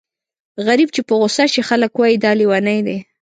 [0.67, 2.97] غريب چې په غوسه شي خلک وايي دا لېونی دی.